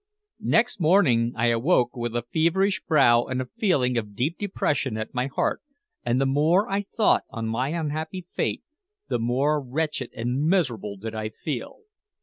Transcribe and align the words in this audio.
Next 0.47 0.79
morning 0.81 1.31
I 1.35 1.49
awoke 1.49 1.95
with 1.95 2.15
a 2.15 2.23
feverish 2.33 2.81
brow 2.87 3.25
and 3.25 3.39
a 3.39 3.45
feeling 3.59 3.99
of 3.99 4.15
deep 4.15 4.39
depression 4.39 4.97
at 4.97 5.13
my 5.13 5.27
heart; 5.27 5.61
and 6.03 6.19
the 6.19 6.25
more 6.25 6.67
I 6.67 6.81
thought 6.81 7.25
on 7.29 7.47
my 7.47 7.67
unhappy 7.69 8.25
fate, 8.33 8.63
the 9.09 9.19
more 9.19 9.61
wretched 9.63 10.09
and 10.15 10.45
miserable 10.47 10.97
did 10.97 11.13
I 11.13 11.29
feel. 11.29 11.81